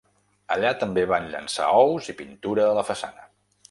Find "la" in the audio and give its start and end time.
2.83-2.91